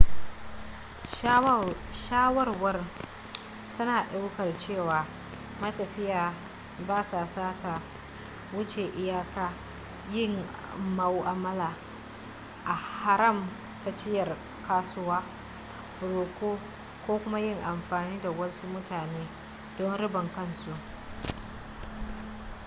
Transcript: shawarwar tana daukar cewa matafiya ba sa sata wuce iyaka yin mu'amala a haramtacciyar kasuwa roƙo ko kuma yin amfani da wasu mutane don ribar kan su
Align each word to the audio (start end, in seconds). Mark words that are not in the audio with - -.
shawarwar 2.03 2.79
tana 3.77 4.05
daukar 4.13 4.57
cewa 4.57 5.05
matafiya 5.61 6.33
ba 6.87 7.03
sa 7.03 7.27
sata 7.27 7.81
wuce 8.53 8.81
iyaka 8.97 9.53
yin 10.13 10.43
mu'amala 10.95 11.73
a 12.65 12.73
haramtacciyar 12.73 14.37
kasuwa 14.67 15.23
roƙo 16.01 16.57
ko 17.07 17.17
kuma 17.19 17.39
yin 17.39 17.63
amfani 17.63 18.19
da 18.21 18.29
wasu 18.31 18.67
mutane 18.67 19.27
don 19.77 19.97
ribar 19.97 20.33
kan 20.35 20.55
su 20.65 20.71